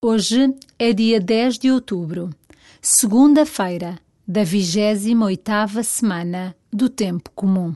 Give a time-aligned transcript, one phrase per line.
[0.00, 2.30] Hoje é dia 10 de outubro,
[2.80, 7.74] segunda-feira da 28ª semana do Tempo Comum.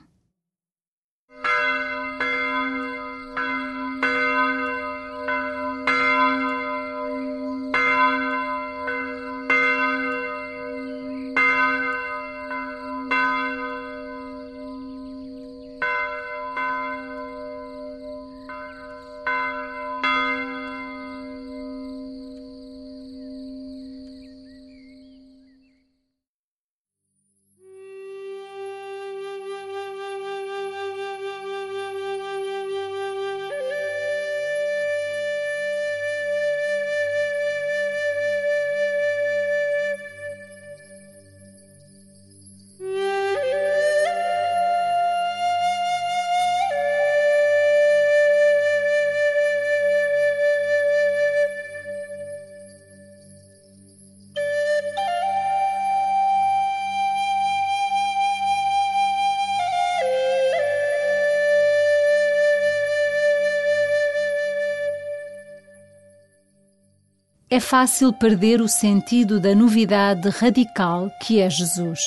[67.52, 72.00] É fácil perder o sentido da novidade radical que é Jesus.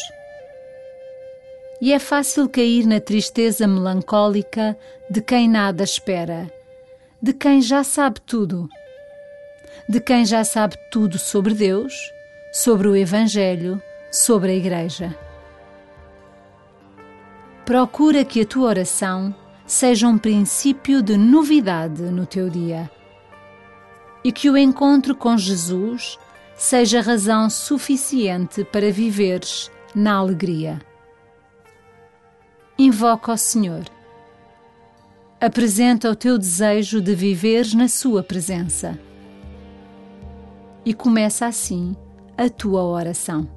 [1.79, 4.75] E é fácil cair na tristeza melancólica
[5.07, 6.51] de quem nada espera,
[7.21, 8.67] de quem já sabe tudo,
[9.87, 11.93] de quem já sabe tudo sobre Deus,
[12.51, 13.79] sobre o Evangelho,
[14.11, 15.15] sobre a Igreja.
[17.67, 19.35] Procura que a tua oração
[19.67, 22.89] seja um princípio de novidade no teu dia
[24.25, 26.17] e que o encontro com Jesus
[26.57, 30.81] seja razão suficiente para viveres na alegria.
[32.75, 33.85] Invoca o Senhor.
[35.39, 38.97] Apresenta o teu desejo de viveres na Sua presença.
[40.83, 41.95] E começa assim
[42.35, 43.54] a tua oração.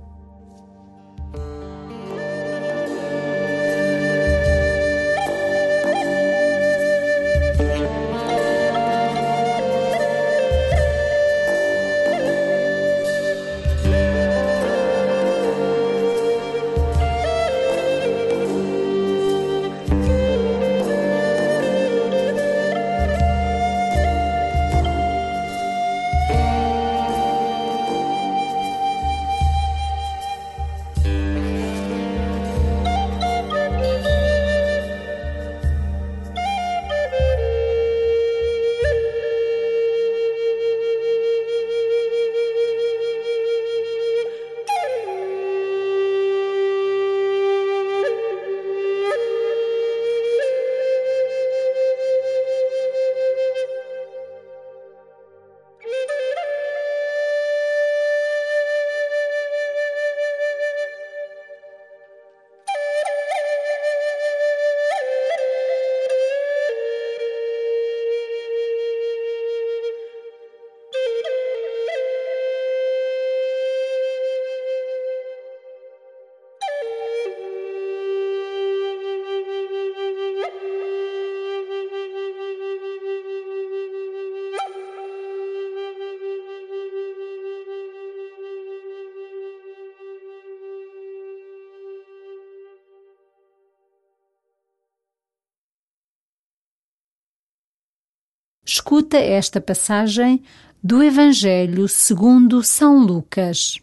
[98.70, 100.44] Escuta esta passagem
[100.84, 103.78] do Evangelho segundo São Lucas.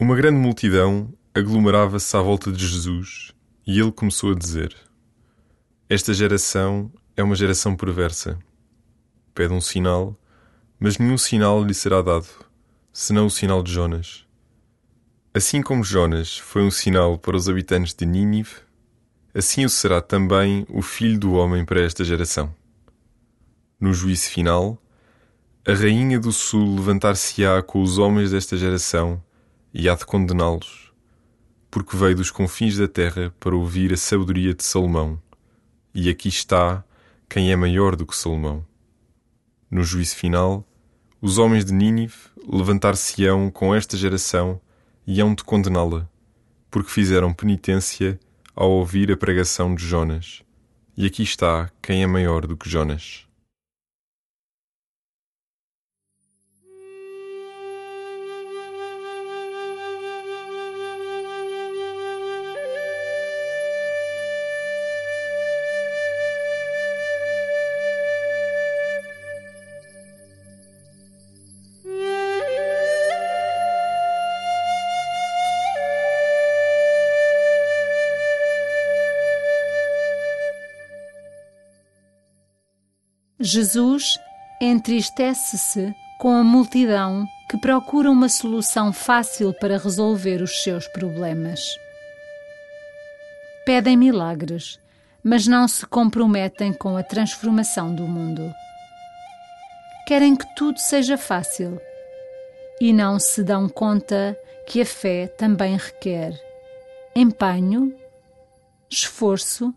[0.00, 3.34] Uma grande multidão aglomerava-se à volta de Jesus
[3.66, 4.74] e ele começou a dizer:
[5.90, 8.38] Esta geração é uma geração perversa.
[9.34, 10.18] Pede um sinal,
[10.78, 12.28] mas nenhum sinal lhe será dado,
[12.90, 14.24] senão o sinal de Jonas.
[15.34, 18.54] Assim como Jonas foi um sinal para os habitantes de Nínive,
[19.34, 22.58] assim o será também o filho do homem para esta geração.
[23.80, 24.78] No juízo final,
[25.66, 29.22] a rainha do sul levantar-se-á com os homens desta geração
[29.72, 30.92] e há de condená-los,
[31.70, 35.18] porque veio dos confins da terra para ouvir a sabedoria de Salomão,
[35.94, 36.84] e aqui está
[37.26, 38.66] quem é maior do que Salomão.
[39.70, 40.62] No juízo final,
[41.18, 42.16] os homens de Nínive
[42.46, 44.60] levantar-se-ão com esta geração
[45.06, 46.06] e hão de condená-la,
[46.70, 48.20] porque fizeram penitência
[48.54, 50.42] ao ouvir a pregação de Jonas.
[50.94, 53.29] E aqui está quem é maior do que Jonas.
[83.42, 84.18] Jesus
[84.60, 91.74] entristece-se com a multidão que procura uma solução fácil para resolver os seus problemas.
[93.64, 94.78] Pedem milagres,
[95.24, 98.52] mas não se comprometem com a transformação do mundo.
[100.06, 101.80] Querem que tudo seja fácil
[102.78, 106.38] e não se dão conta que a fé também requer
[107.16, 107.96] empenho,
[108.90, 109.74] esforço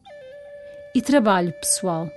[0.94, 2.10] e trabalho pessoal.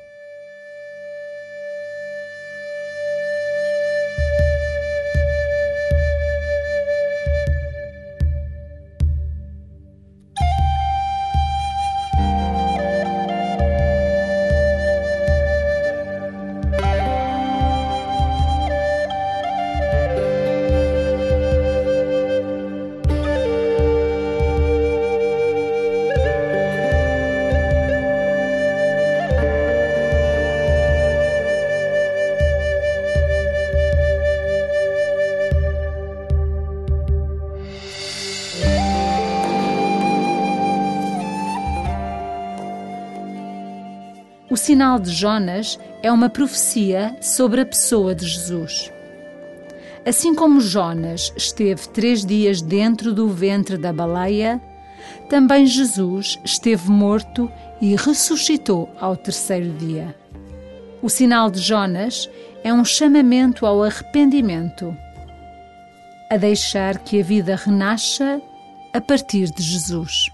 [44.77, 48.93] Sinal de Jonas é uma profecia sobre a pessoa de Jesus.
[50.05, 54.61] Assim como Jonas esteve três dias dentro do ventre da baleia,
[55.31, 57.51] também Jesus esteve morto
[57.81, 60.15] e ressuscitou ao terceiro dia.
[61.01, 62.29] O sinal de Jonas
[62.63, 64.95] é um chamamento ao arrependimento,
[66.31, 68.43] a deixar que a vida renasça
[68.93, 70.27] a partir de Jesus.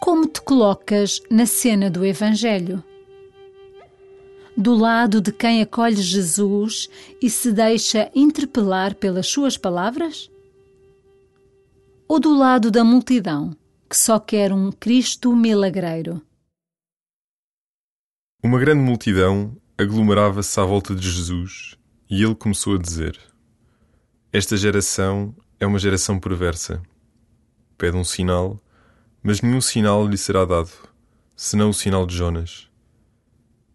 [0.00, 2.82] Como te colocas na cena do Evangelho?
[4.56, 6.88] Do lado de quem acolhe Jesus
[7.20, 10.30] e se deixa interpelar pelas suas palavras?
[12.08, 13.54] Ou do lado da multidão
[13.90, 16.22] que só quer um Cristo milagreiro?
[18.42, 21.76] Uma grande multidão aglomerava-se à volta de Jesus
[22.08, 23.20] e ele começou a dizer:
[24.32, 26.82] Esta geração é uma geração perversa.
[27.76, 28.58] Pede um sinal
[29.22, 30.70] mas nenhum sinal lhe será dado,
[31.36, 32.68] senão o sinal de Jonas.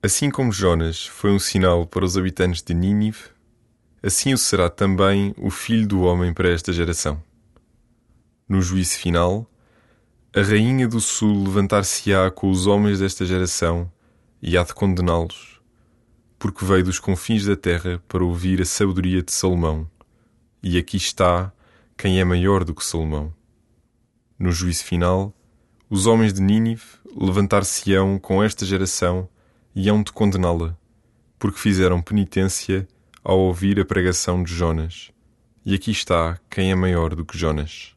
[0.02, 3.24] Assim como Jonas foi um sinal para os habitantes de Nínive,
[4.02, 7.22] assim o será também o Filho do Homem para esta geração.
[8.48, 9.50] No juízo final,
[10.36, 13.92] a Rainha do Sul levantar-se-á com os homens desta geração
[14.42, 15.60] e há de condená-los,
[16.38, 19.90] porque veio dos confins da terra para ouvir a sabedoria de Salomão,
[20.62, 21.52] e aqui está
[21.98, 23.34] quem é maior do que Salomão.
[24.38, 25.34] No juízo final,
[25.90, 26.84] os homens de Nínive
[27.16, 29.30] levantar-se-ão com esta geração
[29.74, 30.78] e hão de condená-la,
[31.40, 32.86] porque fizeram penitência
[33.24, 35.12] ao ouvir a pregação de Jonas.
[35.66, 37.95] E aqui está quem é maior do que Jonas.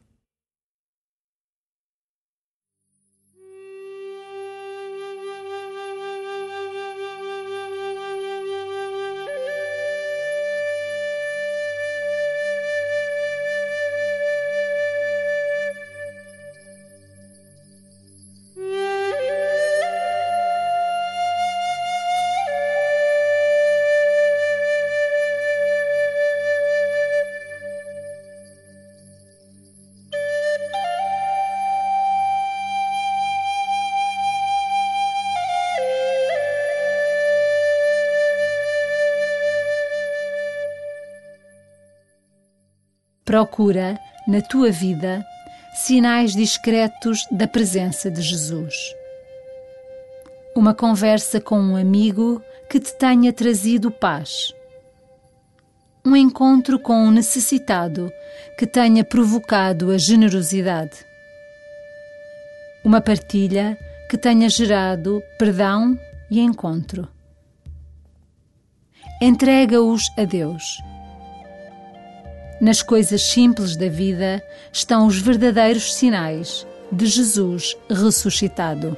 [43.29, 43.95] Procura,
[44.27, 45.23] na tua vida,
[45.75, 48.73] sinais discretos da presença de Jesus.
[50.55, 54.51] Uma conversa com um amigo que te tenha trazido paz.
[56.03, 58.11] Um encontro com um necessitado
[58.57, 61.05] que tenha provocado a generosidade.
[62.83, 63.77] Uma partilha
[64.09, 65.95] que tenha gerado perdão
[66.31, 67.07] e encontro.
[69.21, 70.79] Entrega-os a Deus
[72.59, 78.97] nas coisas simples da vida estão os verdadeiros sinais de Jesus ressuscitado.